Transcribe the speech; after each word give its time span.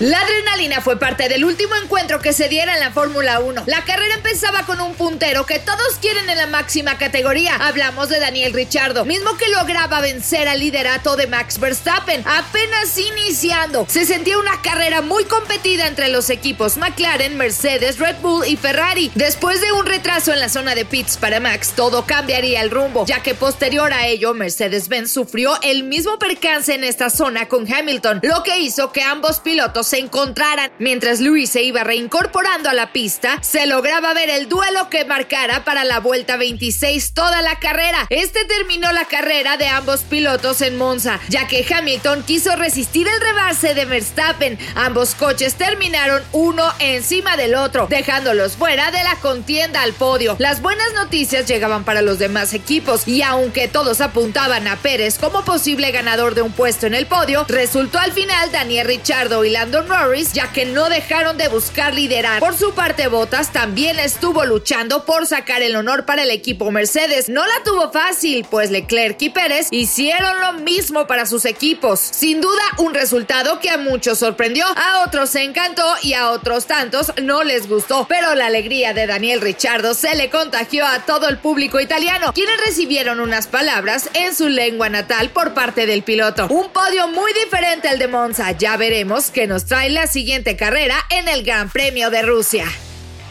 La 0.00 0.20
adrenalina 0.20 0.80
fue 0.80 0.96
parte 0.96 1.28
del 1.28 1.44
último 1.44 1.74
encuentro 1.74 2.20
que 2.20 2.32
se 2.32 2.48
diera 2.48 2.74
en 2.74 2.78
la 2.78 2.92
Fórmula 2.92 3.40
1. 3.40 3.64
La 3.66 3.84
carrera 3.84 4.14
empezaba 4.14 4.64
con 4.64 4.80
un 4.80 4.94
puntero 4.94 5.44
que 5.44 5.58
todos 5.58 5.96
quieren 6.00 6.30
en 6.30 6.36
la 6.36 6.46
máxima 6.46 6.98
categoría. 6.98 7.56
Hablamos 7.56 8.08
de 8.08 8.20
Daniel 8.20 8.52
Richardo, 8.52 9.04
mismo 9.04 9.36
que 9.36 9.48
lograba 9.48 10.00
vencer 10.00 10.46
al 10.46 10.60
liderato 10.60 11.16
de 11.16 11.26
Max 11.26 11.58
Verstappen, 11.58 12.22
apenas 12.28 12.96
iniciando. 12.96 13.86
Se 13.88 14.06
sentía 14.06 14.38
una 14.38 14.62
carrera 14.62 15.02
muy 15.02 15.24
competida 15.24 15.88
entre 15.88 16.10
los 16.10 16.30
equipos 16.30 16.76
McLaren, 16.76 17.36
Mercedes, 17.36 17.98
Red 17.98 18.18
Bull 18.22 18.46
y 18.46 18.56
Ferrari. 18.56 19.10
Después 19.16 19.60
de 19.60 19.72
un 19.72 19.84
retraso 19.84 20.32
en 20.32 20.38
la 20.38 20.48
zona 20.48 20.76
de 20.76 20.84
pits 20.84 21.16
para 21.16 21.40
Max, 21.40 21.72
todo 21.74 22.06
cambiaría 22.06 22.62
el 22.62 22.70
rumbo, 22.70 23.04
ya 23.04 23.24
que 23.24 23.34
posterior 23.34 23.92
a 23.92 24.06
ello 24.06 24.32
Mercedes-Benz 24.32 25.10
sufrió 25.10 25.60
el 25.62 25.82
mismo 25.82 26.20
percance 26.20 26.72
en 26.72 26.84
esta 26.84 27.10
zona 27.10 27.48
con 27.48 27.66
Hamilton, 27.66 28.20
lo 28.22 28.44
que 28.44 28.60
hizo 28.60 28.92
que 28.92 29.02
ambos 29.02 29.40
pilotos 29.40 29.87
se 29.88 29.98
encontraran. 29.98 30.70
Mientras 30.78 31.20
Luis 31.20 31.50
se 31.50 31.62
iba 31.62 31.82
reincorporando 31.82 32.68
a 32.68 32.74
la 32.74 32.92
pista, 32.92 33.38
se 33.42 33.66
lograba 33.66 34.14
ver 34.14 34.30
el 34.30 34.48
duelo 34.48 34.88
que 34.90 35.04
marcara 35.04 35.64
para 35.64 35.84
la 35.84 36.00
vuelta 36.00 36.36
26 36.36 37.14
toda 37.14 37.42
la 37.42 37.58
carrera. 37.58 38.06
Este 38.10 38.44
terminó 38.44 38.92
la 38.92 39.06
carrera 39.06 39.56
de 39.56 39.68
ambos 39.68 40.02
pilotos 40.02 40.60
en 40.60 40.76
Monza, 40.76 41.18
ya 41.28 41.46
que 41.46 41.66
Hamilton 41.68 42.22
quiso 42.22 42.54
resistir 42.56 43.08
el 43.08 43.20
rebase 43.20 43.74
de 43.74 43.84
Verstappen. 43.86 44.58
Ambos 44.74 45.14
coches 45.14 45.54
terminaron 45.54 46.22
uno 46.32 46.72
encima 46.78 47.36
del 47.36 47.54
otro, 47.54 47.86
dejándolos 47.88 48.56
fuera 48.56 48.90
de 48.90 49.02
la 49.02 49.16
contienda 49.16 49.82
al 49.82 49.94
podio. 49.94 50.36
Las 50.38 50.60
buenas 50.62 50.92
noticias 50.94 51.46
llegaban 51.46 51.84
para 51.84 52.02
los 52.02 52.18
demás 52.18 52.52
equipos 52.54 53.08
y 53.08 53.22
aunque 53.22 53.68
todos 53.68 54.00
apuntaban 54.00 54.68
a 54.68 54.76
Pérez 54.76 55.18
como 55.18 55.44
posible 55.44 55.90
ganador 55.90 56.34
de 56.34 56.42
un 56.42 56.52
puesto 56.52 56.86
en 56.86 56.94
el 56.94 57.06
podio, 57.06 57.44
resultó 57.48 57.98
al 57.98 58.12
final 58.12 58.52
Daniel 58.52 58.86
Richardo 58.86 59.44
y 59.44 59.50
Lando 59.50 59.77
Norris, 59.82 60.32
ya 60.32 60.52
que 60.52 60.66
no 60.66 60.88
dejaron 60.88 61.36
de 61.38 61.48
buscar 61.48 61.94
liderar. 61.94 62.40
Por 62.40 62.56
su 62.56 62.74
parte, 62.74 63.08
Bottas 63.08 63.52
también 63.52 63.98
estuvo 63.98 64.44
luchando 64.44 65.04
por 65.04 65.26
sacar 65.26 65.62
el 65.62 65.76
honor 65.76 66.04
para 66.04 66.22
el 66.22 66.30
equipo 66.30 66.70
Mercedes. 66.70 67.28
No 67.28 67.46
la 67.46 67.62
tuvo 67.64 67.90
fácil, 67.90 68.46
pues 68.50 68.70
Leclerc 68.70 69.20
y 69.22 69.30
Pérez 69.30 69.68
hicieron 69.70 70.40
lo 70.40 70.52
mismo 70.54 71.06
para 71.06 71.26
sus 71.26 71.44
equipos. 71.44 72.00
Sin 72.00 72.40
duda, 72.40 72.62
un 72.78 72.94
resultado 72.94 73.60
que 73.60 73.70
a 73.70 73.78
muchos 73.78 74.18
sorprendió, 74.18 74.66
a 74.76 75.04
otros 75.06 75.30
se 75.30 75.42
encantó 75.42 75.84
y 76.02 76.14
a 76.14 76.30
otros 76.30 76.66
tantos 76.66 77.12
no 77.22 77.44
les 77.44 77.68
gustó. 77.68 78.06
Pero 78.08 78.34
la 78.34 78.46
alegría 78.46 78.94
de 78.94 79.06
Daniel 79.06 79.40
Richardo 79.40 79.94
se 79.94 80.14
le 80.14 80.30
contagió 80.30 80.86
a 80.86 81.00
todo 81.04 81.28
el 81.28 81.38
público 81.38 81.80
italiano, 81.80 82.32
quienes 82.32 82.60
recibieron 82.64 83.20
unas 83.20 83.46
palabras 83.46 84.10
en 84.14 84.34
su 84.34 84.48
lengua 84.48 84.88
natal 84.88 85.30
por 85.30 85.54
parte 85.54 85.86
del 85.86 86.02
piloto. 86.02 86.46
Un 86.48 86.70
podio 86.70 87.08
muy 87.08 87.32
diferente 87.32 87.88
al 87.88 87.98
de 87.98 88.08
Monza. 88.08 88.52
Ya 88.52 88.76
veremos 88.76 89.30
qué 89.30 89.46
nos 89.46 89.66
trae 89.68 89.90
la 89.90 90.06
siguiente 90.06 90.56
carrera 90.56 90.96
en 91.10 91.28
el 91.28 91.44
Gran 91.44 91.68
Premio 91.68 92.10
de 92.10 92.22
Rusia. 92.22 92.64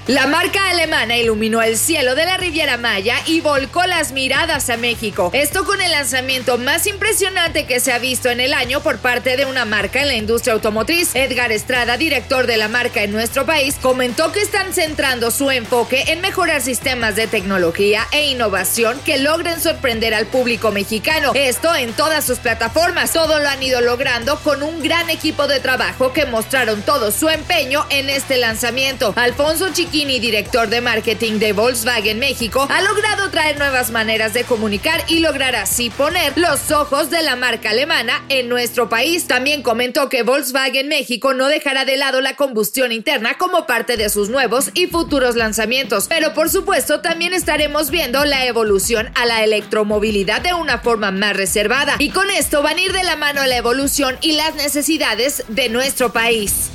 La 0.07 0.25
marca 0.25 0.69
alemana 0.69 1.17
iluminó 1.17 1.61
el 1.61 1.77
cielo 1.77 2.15
de 2.15 2.25
la 2.25 2.37
Riviera 2.37 2.77
Maya 2.77 3.17
y 3.25 3.41
volcó 3.41 3.85
las 3.85 4.13
miradas 4.13 4.69
a 4.69 4.77
México. 4.77 5.31
Esto 5.33 5.65
con 5.65 5.81
el 5.81 5.91
lanzamiento 5.91 6.57
más 6.57 6.87
impresionante 6.87 7.65
que 7.65 7.81
se 7.81 7.91
ha 7.91 7.99
visto 7.99 8.29
en 8.29 8.39
el 8.39 8.53
año 8.53 8.79
por 8.79 8.99
parte 8.99 9.35
de 9.35 9.45
una 9.45 9.65
marca 9.65 9.99
en 9.99 10.07
la 10.07 10.15
industria 10.15 10.53
automotriz. 10.53 11.13
Edgar 11.13 11.51
Estrada, 11.51 11.97
director 11.97 12.47
de 12.47 12.55
la 12.55 12.69
marca 12.69 13.03
en 13.03 13.11
nuestro 13.11 13.45
país, 13.45 13.75
comentó 13.81 14.31
que 14.31 14.39
están 14.39 14.73
centrando 14.73 15.29
su 15.29 15.51
enfoque 15.51 16.05
en 16.07 16.21
mejorar 16.21 16.61
sistemas 16.61 17.17
de 17.17 17.27
tecnología 17.27 18.07
e 18.13 18.27
innovación 18.27 19.01
que 19.03 19.17
logren 19.17 19.59
sorprender 19.59 20.13
al 20.13 20.27
público 20.27 20.71
mexicano. 20.71 21.33
Esto 21.35 21.75
en 21.75 21.91
todas 21.91 22.25
sus 22.25 22.39
plataformas. 22.39 23.11
Todo 23.11 23.39
lo 23.39 23.49
han 23.49 23.61
ido 23.61 23.81
logrando 23.81 24.39
con 24.39 24.63
un 24.63 24.81
gran 24.81 25.09
equipo 25.09 25.47
de 25.47 25.59
trabajo 25.59 26.13
que 26.13 26.25
mostraron 26.25 26.81
todo 26.83 27.11
su 27.11 27.27
empeño 27.27 27.85
en 27.89 28.09
este 28.09 28.37
lanzamiento. 28.37 29.11
Alfonso 29.17 29.67
Director 30.05 30.69
de 30.69 30.79
marketing 30.79 31.39
de 31.39 31.53
Volkswagen 31.53 32.19
México, 32.19 32.67
ha 32.69 32.81
logrado 32.83 33.31
traer 33.31 33.57
nuevas 33.57 33.89
maneras 33.89 34.31
de 34.31 34.43
comunicar 34.43 35.03
y 35.07 35.19
lograr 35.19 35.55
así 35.55 35.89
poner 35.89 36.37
los 36.37 36.69
ojos 36.69 37.09
de 37.09 37.23
la 37.23 37.35
marca 37.35 37.71
alemana 37.71 38.23
en 38.29 38.47
nuestro 38.47 38.89
país. 38.89 39.25
También 39.25 39.63
comentó 39.63 40.07
que 40.07 40.21
Volkswagen 40.21 40.87
México 40.87 41.33
no 41.33 41.47
dejará 41.47 41.83
de 41.83 41.97
lado 41.97 42.21
la 42.21 42.35
combustión 42.35 42.91
interna 42.91 43.39
como 43.39 43.65
parte 43.65 43.97
de 43.97 44.09
sus 44.09 44.29
nuevos 44.29 44.69
y 44.75 44.85
futuros 44.85 45.35
lanzamientos, 45.35 46.05
pero 46.07 46.35
por 46.35 46.51
supuesto 46.51 47.01
también 47.01 47.33
estaremos 47.33 47.89
viendo 47.89 48.23
la 48.23 48.45
evolución 48.45 49.09
a 49.15 49.25
la 49.25 49.43
electromovilidad 49.43 50.41
de 50.41 50.53
una 50.53 50.77
forma 50.77 51.09
más 51.09 51.35
reservada. 51.35 51.95
Y 51.97 52.11
con 52.11 52.29
esto 52.29 52.61
van 52.61 52.77
a 52.77 52.81
ir 52.81 52.93
de 52.93 53.03
la 53.03 53.15
mano 53.15 53.43
la 53.47 53.57
evolución 53.57 54.15
y 54.21 54.33
las 54.33 54.53
necesidades 54.53 55.43
de 55.47 55.69
nuestro 55.69 56.13
país. 56.13 56.69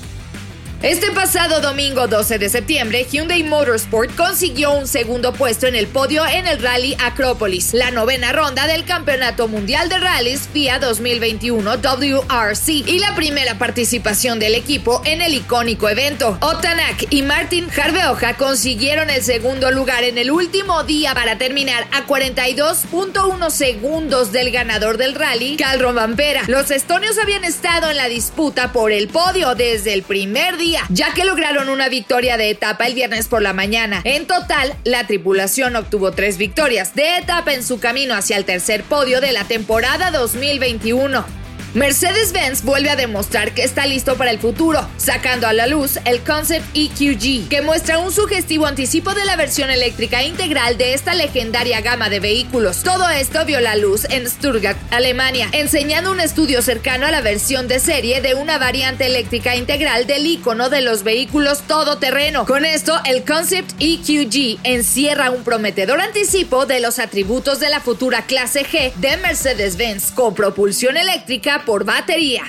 Este 0.82 1.12
pasado 1.12 1.60
domingo 1.60 2.08
12 2.08 2.40
de 2.40 2.48
septiembre, 2.48 3.06
Hyundai 3.08 3.44
Motorsport 3.44 4.16
consiguió 4.16 4.72
un 4.72 4.88
segundo 4.88 5.32
puesto 5.32 5.68
en 5.68 5.76
el 5.76 5.86
podio 5.86 6.26
en 6.26 6.48
el 6.48 6.60
Rally 6.60 6.96
Acrópolis, 6.98 7.72
la 7.72 7.92
novena 7.92 8.32
ronda 8.32 8.66
del 8.66 8.84
Campeonato 8.84 9.46
Mundial 9.46 9.88
de 9.88 9.98
Rallys 9.98 10.48
FIA 10.52 10.80
2021 10.80 11.76
WRC 11.76 12.68
y 12.68 12.98
la 12.98 13.14
primera 13.14 13.58
participación 13.58 14.40
del 14.40 14.56
equipo 14.56 15.02
en 15.04 15.22
el 15.22 15.34
icónico 15.34 15.88
evento. 15.88 16.36
Otanak 16.40 17.06
y 17.10 17.22
Martin 17.22 17.68
Jarveoja 17.68 18.36
consiguieron 18.36 19.08
el 19.08 19.22
segundo 19.22 19.70
lugar 19.70 20.02
en 20.02 20.18
el 20.18 20.32
último 20.32 20.82
día 20.82 21.14
para 21.14 21.38
terminar 21.38 21.86
a 21.92 22.08
42.1 22.08 23.50
segundos 23.50 24.32
del 24.32 24.50
ganador 24.50 24.96
del 24.96 25.14
rally, 25.14 25.56
Calro 25.58 25.94
Vampera. 25.94 26.42
Los 26.48 26.72
estonios 26.72 27.18
habían 27.18 27.44
estado 27.44 27.88
en 27.88 27.98
la 27.98 28.08
disputa 28.08 28.72
por 28.72 28.90
el 28.90 29.06
podio 29.06 29.54
desde 29.54 29.94
el 29.94 30.02
primer 30.02 30.56
día 30.56 30.71
ya 30.88 31.12
que 31.14 31.24
lograron 31.24 31.68
una 31.68 31.88
victoria 31.88 32.36
de 32.36 32.50
etapa 32.50 32.86
el 32.86 32.94
viernes 32.94 33.28
por 33.28 33.42
la 33.42 33.52
mañana. 33.52 34.00
En 34.04 34.26
total, 34.26 34.74
la 34.84 35.06
tripulación 35.06 35.76
obtuvo 35.76 36.12
tres 36.12 36.38
victorias 36.38 36.94
de 36.94 37.18
etapa 37.18 37.52
en 37.52 37.64
su 37.64 37.80
camino 37.80 38.14
hacia 38.14 38.36
el 38.36 38.44
tercer 38.44 38.82
podio 38.82 39.20
de 39.20 39.32
la 39.32 39.44
temporada 39.44 40.10
2021. 40.10 41.41
Mercedes-Benz 41.74 42.64
vuelve 42.64 42.90
a 42.90 42.96
demostrar 42.96 43.54
que 43.54 43.64
está 43.64 43.86
listo 43.86 44.16
para 44.16 44.30
el 44.30 44.38
futuro, 44.38 44.86
sacando 44.98 45.46
a 45.46 45.54
la 45.54 45.66
luz 45.66 45.98
el 46.04 46.20
Concept 46.20 46.66
EQG, 46.74 47.48
que 47.48 47.62
muestra 47.62 47.98
un 47.98 48.12
sugestivo 48.12 48.66
anticipo 48.66 49.14
de 49.14 49.24
la 49.24 49.36
versión 49.36 49.70
eléctrica 49.70 50.22
integral 50.22 50.76
de 50.76 50.92
esta 50.92 51.14
legendaria 51.14 51.80
gama 51.80 52.10
de 52.10 52.20
vehículos. 52.20 52.82
Todo 52.82 53.08
esto 53.08 53.46
vio 53.46 53.58
la 53.60 53.76
luz 53.76 54.04
en 54.10 54.28
Stuttgart, 54.28 54.76
Alemania, 54.90 55.48
enseñando 55.52 56.12
un 56.12 56.20
estudio 56.20 56.60
cercano 56.60 57.06
a 57.06 57.10
la 57.10 57.22
versión 57.22 57.68
de 57.68 57.80
serie 57.80 58.20
de 58.20 58.34
una 58.34 58.58
variante 58.58 59.06
eléctrica 59.06 59.56
integral 59.56 60.06
del 60.06 60.26
icono 60.26 60.68
de 60.68 60.82
los 60.82 61.04
vehículos 61.04 61.62
todoterreno. 61.62 62.44
Con 62.44 62.66
esto, 62.66 63.00
el 63.06 63.24
Concept 63.24 63.72
EQG 63.80 64.58
encierra 64.64 65.30
un 65.30 65.42
prometedor 65.42 66.02
anticipo 66.02 66.66
de 66.66 66.80
los 66.80 66.98
atributos 66.98 67.60
de 67.60 67.70
la 67.70 67.80
futura 67.80 68.26
clase 68.26 68.66
G 68.66 68.92
de 68.96 69.16
Mercedes-Benz 69.16 70.10
con 70.12 70.34
propulsión 70.34 70.98
eléctrica 70.98 71.61
por 71.64 71.84
batería. 71.84 72.44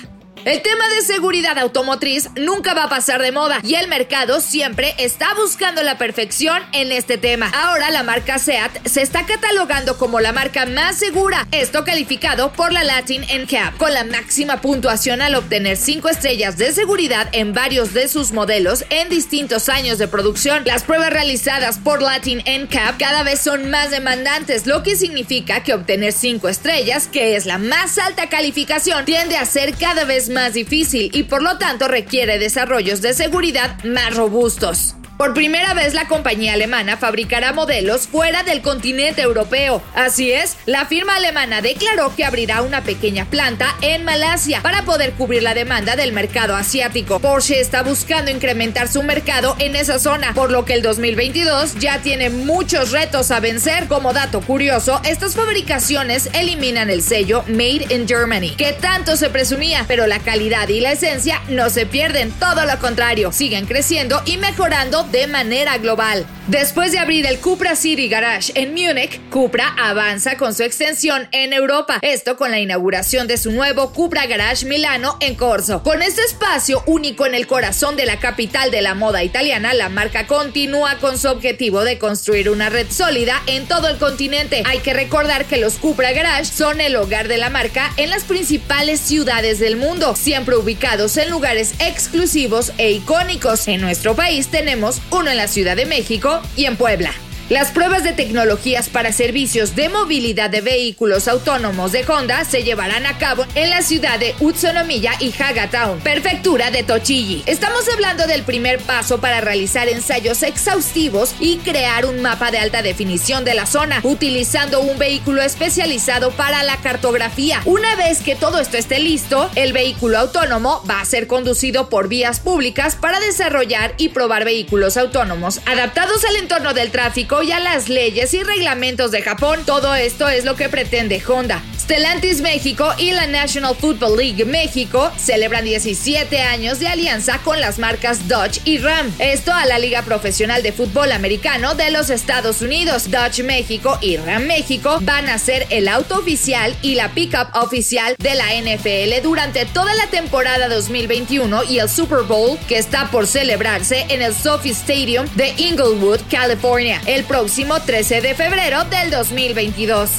El 0.45 0.61
tema 0.61 0.89
de 0.89 1.01
seguridad 1.03 1.57
automotriz 1.57 2.29
nunca 2.35 2.73
va 2.73 2.83
a 2.83 2.89
pasar 2.89 3.21
de 3.21 3.31
moda 3.31 3.61
y 3.63 3.75
el 3.75 3.87
mercado 3.87 4.41
siempre 4.41 4.93
está 4.97 5.33
buscando 5.35 5.83
la 5.83 5.97
perfección 5.97 6.61
en 6.73 6.91
este 6.91 7.17
tema. 7.17 7.49
Ahora 7.53 7.89
la 7.91 8.03
marca 8.03 8.37
SEAT 8.37 8.85
se 8.85 9.01
está 9.01 9.25
catalogando 9.25 9.97
como 9.97 10.19
la 10.19 10.33
marca 10.33 10.65
más 10.65 10.97
segura, 10.97 11.47
esto 11.51 11.85
calificado 11.85 12.51
por 12.51 12.73
la 12.73 12.83
Latin 12.83 13.21
NCAP, 13.21 13.77
con 13.77 13.93
la 13.93 14.03
máxima 14.03 14.59
puntuación 14.59 15.21
al 15.21 15.35
obtener 15.35 15.77
5 15.77 16.09
estrellas 16.09 16.57
de 16.57 16.73
seguridad 16.73 17.29
en 17.31 17.53
varios 17.53 17.93
de 17.93 18.09
sus 18.09 18.33
modelos 18.33 18.83
en 18.89 19.07
distintos 19.07 19.69
años 19.69 19.97
de 19.97 20.09
producción. 20.09 20.63
Las 20.65 20.83
pruebas 20.83 21.11
realizadas 21.11 21.77
por 21.77 22.01
Latin 22.01 22.39
NCAP 22.39 22.99
cada 22.99 23.23
vez 23.23 23.39
son 23.39 23.69
más 23.69 23.91
demandantes, 23.91 24.67
lo 24.67 24.83
que 24.83 24.97
significa 24.97 25.63
que 25.63 25.73
obtener 25.73 26.11
5 26.11 26.49
estrellas, 26.49 27.07
que 27.07 27.37
es 27.37 27.45
la 27.45 27.59
más 27.59 27.97
alta 27.97 28.27
calificación, 28.27 29.05
tiende 29.05 29.37
a 29.37 29.45
ser 29.45 29.73
cada 29.77 30.03
vez 30.03 30.27
más 30.27 30.32
difícil 30.53 31.09
y 31.13 31.23
por 31.23 31.41
lo 31.41 31.57
tanto 31.57 31.87
requiere 31.87 32.39
desarrollos 32.39 33.01
de 33.01 33.13
seguridad 33.13 33.83
más 33.83 34.15
robustos. 34.15 34.95
Por 35.17 35.35
primera 35.35 35.73
vez 35.75 35.93
la 35.93 36.07
compañía 36.07 36.53
alemana 36.53 36.97
fabricará 36.97 37.53
modelos 37.53 38.07
fuera 38.07 38.41
del 38.43 38.61
continente 38.61 39.21
europeo. 39.21 39.81
Así 39.93 40.31
es, 40.31 40.57
la 40.65 40.85
firma 40.85 41.15
alemana 41.15 41.61
declaró 41.61 42.15
que 42.15 42.25
abrirá 42.25 42.61
una 42.63 42.83
pequeña 42.83 43.25
planta 43.25 43.75
en 43.81 44.03
Malasia 44.03 44.61
para 44.61 44.83
poder 44.83 45.13
cubrir 45.13 45.43
la 45.43 45.53
demanda 45.53 45.95
del 45.95 46.13
mercado 46.13 46.55
asiático. 46.55 47.19
Porsche 47.19 47.59
está 47.59 47.83
buscando 47.83 48.31
incrementar 48.31 48.87
su 48.87 49.03
mercado 49.03 49.55
en 49.59 49.75
esa 49.75 49.99
zona, 49.99 50.33
por 50.33 50.51
lo 50.51 50.65
que 50.65 50.73
el 50.73 50.81
2022 50.81 51.75
ya 51.75 51.99
tiene 51.99 52.31
muchos 52.31 52.91
retos 52.91 53.29
a 53.29 53.39
vencer. 53.39 53.87
Como 53.87 54.13
dato 54.13 54.41
curioso, 54.41 54.99
estas 55.05 55.35
fabricaciones 55.35 56.29
eliminan 56.33 56.89
el 56.89 57.03
sello 57.03 57.43
Made 57.47 57.87
in 57.89 58.07
Germany, 58.07 58.55
que 58.55 58.73
tanto 58.73 59.15
se 59.15 59.29
presumía, 59.29 59.85
pero 59.87 60.07
la 60.07 60.19
calidad 60.19 60.67
y 60.69 60.79
la 60.79 60.93
esencia 60.93 61.39
no 61.49 61.69
se 61.69 61.85
pierden, 61.85 62.31
todo 62.31 62.65
lo 62.65 62.79
contrario, 62.79 63.31
siguen 63.31 63.67
creciendo 63.67 64.21
y 64.25 64.37
mejorando 64.37 65.02
de 65.11 65.27
manera 65.27 65.77
global. 65.77 66.25
Después 66.47 66.91
de 66.91 66.99
abrir 66.99 67.25
el 67.25 67.39
Cupra 67.39 67.73
City 67.77 68.09
Garage 68.09 68.51
en 68.55 68.73
Múnich, 68.73 69.17
Cupra 69.29 69.73
avanza 69.79 70.35
con 70.35 70.53
su 70.53 70.63
extensión 70.63 71.29
en 71.31 71.53
Europa, 71.53 71.99
esto 72.01 72.35
con 72.35 72.51
la 72.51 72.59
inauguración 72.59 73.27
de 73.27 73.37
su 73.37 73.53
nuevo 73.53 73.93
Cupra 73.93 74.25
Garage 74.25 74.65
Milano 74.65 75.15
en 75.21 75.35
Corso. 75.35 75.81
Con 75.83 76.01
este 76.01 76.21
espacio 76.21 76.83
único 76.85 77.25
en 77.25 77.33
el 77.33 77.47
corazón 77.47 77.95
de 77.95 78.05
la 78.05 78.19
capital 78.19 78.71
de 78.71 78.81
la 78.81 78.93
moda 78.93 79.23
italiana, 79.23 79.73
la 79.73 79.87
marca 79.87 80.27
continúa 80.27 80.97
con 80.97 81.17
su 81.17 81.29
objetivo 81.29 81.85
de 81.85 81.97
construir 81.97 82.49
una 82.49 82.69
red 82.69 82.87
sólida 82.91 83.41
en 83.47 83.65
todo 83.65 83.87
el 83.87 83.97
continente. 83.97 84.63
Hay 84.65 84.79
que 84.79 84.93
recordar 84.93 85.45
que 85.45 85.55
los 85.55 85.75
Cupra 85.75 86.11
Garage 86.11 86.51
son 86.51 86.81
el 86.81 86.97
hogar 86.97 87.29
de 87.29 87.37
la 87.37 87.51
marca 87.51 87.93
en 87.95 88.09
las 88.09 88.25
principales 88.25 88.99
ciudades 88.99 89.59
del 89.59 89.77
mundo, 89.77 90.13
siempre 90.17 90.57
ubicados 90.57 91.15
en 91.15 91.29
lugares 91.29 91.73
exclusivos 91.79 92.73
e 92.77 92.91
icónicos. 92.91 93.69
En 93.69 93.79
nuestro 93.79 94.13
país 94.13 94.49
tenemos 94.49 95.01
uno 95.09 95.31
en 95.31 95.37
la 95.37 95.47
Ciudad 95.47 95.77
de 95.77 95.85
México 95.85 96.32
y 96.55 96.65
en 96.65 96.77
Puebla. 96.77 97.11
Las 97.49 97.71
pruebas 97.71 98.05
de 98.05 98.13
tecnologías 98.13 98.87
para 98.87 99.11
servicios 99.11 99.75
de 99.75 99.89
movilidad 99.89 100.49
de 100.49 100.61
vehículos 100.61 101.27
autónomos 101.27 101.91
de 101.91 102.05
Honda 102.07 102.45
se 102.45 102.63
llevarán 102.63 103.05
a 103.05 103.17
cabo 103.17 103.45
en 103.55 103.69
la 103.69 103.81
ciudad 103.81 104.17
de 104.17 104.33
Utsunomiya 104.39 105.11
y 105.19 105.33
Hagatown, 105.37 105.99
prefectura 105.99 106.71
de 106.71 106.83
Tochigi. 106.83 107.43
Estamos 107.45 107.89
hablando 107.89 108.27
del 108.27 108.43
primer 108.43 108.79
paso 108.79 109.19
para 109.19 109.41
realizar 109.41 109.89
ensayos 109.89 110.41
exhaustivos 110.41 111.35
y 111.41 111.57
crear 111.57 112.05
un 112.05 112.21
mapa 112.21 112.49
de 112.49 112.59
alta 112.59 112.81
definición 112.81 113.43
de 113.43 113.55
la 113.55 113.65
zona, 113.65 113.99
utilizando 114.03 114.79
un 114.79 114.97
vehículo 114.97 115.41
especializado 115.41 116.31
para 116.31 116.63
la 116.63 116.77
cartografía. 116.77 117.61
Una 117.65 117.97
vez 117.97 118.21
que 118.21 118.37
todo 118.37 118.61
esto 118.61 118.77
esté 118.77 118.99
listo, 118.99 119.51
el 119.55 119.73
vehículo 119.73 120.17
autónomo 120.17 120.81
va 120.89 121.01
a 121.01 121.05
ser 121.05 121.27
conducido 121.27 121.89
por 121.89 122.07
vías 122.07 122.39
públicas 122.39 122.95
para 122.95 123.19
desarrollar 123.19 123.95
y 123.97 124.09
probar 124.09 124.45
vehículos 124.45 124.95
autónomos 124.95 125.59
adaptados 125.65 126.23
al 126.23 126.37
entorno 126.37 126.73
del 126.73 126.89
tráfico 126.89 127.32
y 127.41 127.51
a 127.51 127.59
las 127.59 127.89
leyes 127.89 128.33
y 128.33 128.43
reglamentos 128.43 129.09
de 129.09 129.23
Japón. 129.23 129.61
Todo 129.65 129.95
esto 129.95 130.27
es 130.29 130.45
lo 130.45 130.55
que 130.55 130.69
pretende 130.69 131.21
Honda. 131.25 131.63
Stellantis 131.83 132.39
México 132.39 132.93
y 132.97 133.11
la 133.11 133.27
National 133.27 133.75
Football 133.75 134.15
League 134.15 134.45
México 134.45 135.11
celebran 135.17 135.65
17 135.65 136.39
años 136.39 136.79
de 136.79 136.87
alianza 136.87 137.39
con 137.39 137.59
las 137.59 137.77
marcas 137.77 138.29
Dodge 138.29 138.61
y 138.63 138.77
Ram. 138.77 139.13
Esto 139.19 139.51
a 139.51 139.65
la 139.65 139.79
Liga 139.79 140.01
Profesional 140.03 140.63
de 140.63 140.71
Fútbol 140.71 141.11
Americano 141.11 141.75
de 141.75 141.91
los 141.91 142.09
Estados 142.09 142.61
Unidos. 142.61 143.11
Dodge 143.11 143.43
México 143.43 143.97
y 143.99 144.15
Ram 144.15 144.45
México 144.45 144.99
van 145.01 145.27
a 145.27 145.37
ser 145.37 145.67
el 145.71 145.89
auto 145.89 146.19
oficial 146.19 146.73
y 146.81 146.95
la 146.95 147.09
pickup 147.09 147.53
oficial 147.53 148.15
de 148.17 148.35
la 148.35 148.53
NFL 148.53 149.21
durante 149.21 149.65
toda 149.65 149.93
la 149.95 150.07
temporada 150.07 150.69
2021 150.69 151.65
y 151.65 151.79
el 151.79 151.89
Super 151.89 152.21
Bowl 152.21 152.57
que 152.69 152.77
está 152.77 153.11
por 153.11 153.27
celebrarse 153.27 154.05
en 154.07 154.21
el 154.21 154.33
Sophie 154.33 154.71
Stadium 154.71 155.27
de 155.35 155.53
Inglewood, 155.57 156.21
California. 156.31 157.01
El 157.07 157.25
próximo 157.25 157.81
13 157.81 158.21
de 158.21 158.35
febrero 158.35 158.85
del 158.85 159.11
2022. 159.11 160.09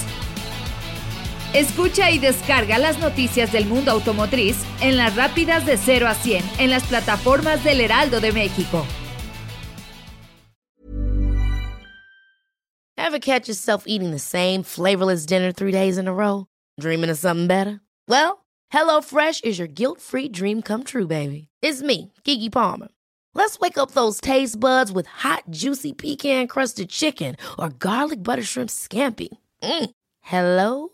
Escucha 1.55 2.11
y 2.11 2.19
descarga 2.19 2.79
las 2.79 2.99
noticias 2.99 3.53
del 3.53 3.67
mundo 3.67 3.93
automotriz 3.93 4.56
en 4.81 4.97
las 4.97 5.15
rápidas 5.15 5.65
de 5.65 5.77
0 5.77 6.09
a 6.09 6.15
100 6.15 6.43
en 6.59 6.69
las 6.69 6.83
plataformas 6.83 7.62
del 7.62 7.81
Heraldo 7.81 8.21
de 8.21 8.33
México. 8.33 8.85
Ever 12.97 13.21
catch 13.21 13.47
yourself 13.47 13.85
eating 13.87 14.11
the 14.11 14.19
same 14.19 14.65
flavorless 14.65 15.25
dinner 15.27 15.53
three 15.53 15.71
days 15.71 15.97
in 15.97 16.09
a 16.09 16.12
row? 16.12 16.47
Dreaming 16.81 17.11
of 17.11 17.19
something 17.19 17.47
better? 17.47 17.81
Well, 18.09 18.45
HelloFresh 18.73 19.45
is 19.45 19.56
your 19.56 19.69
guilt-free 19.69 20.31
dream 20.31 20.61
come 20.61 20.83
true, 20.83 21.06
baby. 21.06 21.47
It's 21.62 21.83
me, 21.83 22.11
Kiki 22.25 22.51
Palmer. 22.51 22.89
Let's 23.35 23.61
wake 23.61 23.79
up 23.79 23.93
those 23.93 24.21
taste 24.21 24.59
buds 24.59 24.91
with 24.91 25.06
hot, 25.06 25.45
juicy 25.51 25.93
pecan 25.93 26.49
crusted 26.49 26.89
chicken 26.89 27.37
or 27.56 27.69
garlic 27.69 28.25
butter 28.25 28.43
shrimp 28.43 28.71
scampi. 28.71 29.29
Mm. 29.62 29.91
Hello 30.23 30.94